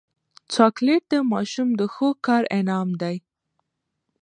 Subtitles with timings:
[0.53, 3.15] چاکلېټ د ماشوم د ښو کار انعام دی.